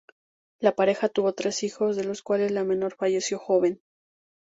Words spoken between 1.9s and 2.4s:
de los